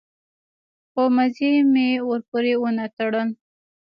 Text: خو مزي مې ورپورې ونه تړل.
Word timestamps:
خو 0.91 1.01
مزي 1.15 1.51
مې 1.71 1.87
ورپورې 2.09 2.53
ونه 2.61 2.85
تړل. 2.97 3.29